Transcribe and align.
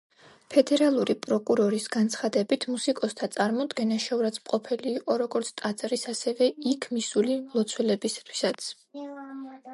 ფედერალური 0.53 1.15
პროკურორის 1.25 1.83
განცხადებით, 1.95 2.65
მუსიკოსთა 2.77 3.29
წარმოდგენა 3.35 3.99
შეურაცხმყოფელი 4.07 4.95
იყო 5.01 5.19
როგორც 5.25 5.53
ტაძრის, 5.63 6.07
ასევე 6.15 6.49
იქ 6.75 6.91
მისული 6.99 7.39
მლოცველებისთვისაც. 7.45 8.75